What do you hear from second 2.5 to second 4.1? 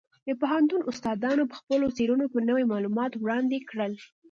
معلومات وړاندې کړل.